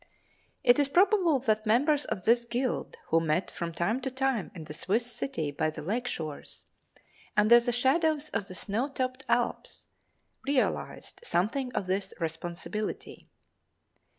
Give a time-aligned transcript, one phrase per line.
[0.63, 4.63] It is probable that members of this guild who met from time to time in
[4.63, 6.65] the Swiss city by the lake shores,
[7.37, 9.89] under the shadows of the snow topped Alps,
[10.47, 13.29] realized something of this responsibility.